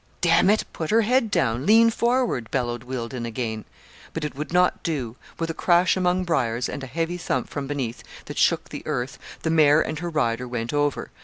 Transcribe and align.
'D 0.21 0.29
it! 0.31 0.63
put 0.73 0.89
her 0.89 1.03
head 1.03 1.29
down; 1.29 1.63
lean 1.67 1.91
forward,' 1.91 2.49
bellowed 2.49 2.83
Wealdon 2.85 3.23
again. 3.23 3.65
But 4.13 4.25
it 4.25 4.33
would 4.33 4.51
not 4.51 4.81
do. 4.81 5.15
With 5.37 5.51
a 5.51 5.53
crash 5.53 5.95
among 5.95 6.23
briars, 6.23 6.67
and 6.67 6.83
a 6.83 6.87
heavy 6.87 7.17
thump 7.19 7.47
from 7.51 7.67
beneath 7.67 8.01
that 8.25 8.39
shook 8.39 8.69
the 8.69 8.81
earth, 8.87 9.19
the 9.43 9.51
mare 9.51 9.79
and 9.79 9.99
her 9.99 10.09
rider 10.09 10.47
went 10.47 10.73
over. 10.73 11.11